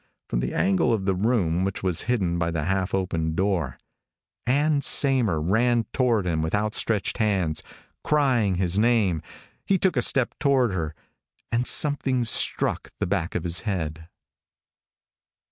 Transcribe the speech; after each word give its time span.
From 0.27 0.39
the 0.39 0.55
angle 0.55 0.91
of 0.93 1.05
the 1.05 1.13
room 1.13 1.63
which 1.63 1.83
was 1.83 2.01
hidden 2.09 2.39
by 2.39 2.49
the 2.49 2.63
half 2.63 2.95
open 2.95 3.35
door, 3.35 3.77
Ann 4.47 4.81
Saymer 4.81 5.39
ran 5.39 5.85
toward 5.93 6.25
him 6.25 6.41
with 6.41 6.55
outstretched 6.55 7.19
hands, 7.19 7.61
crying 8.03 8.55
his 8.55 8.79
name. 8.79 9.21
He 9.63 9.77
took 9.77 9.95
a 9.95 10.01
step 10.01 10.33
toward 10.39 10.73
her. 10.73 10.95
And 11.51 11.67
something 11.67 12.25
struck 12.25 12.89
the 12.99 13.05
back 13.05 13.35
of 13.35 13.43
his 13.43 13.59
head. 13.59 14.07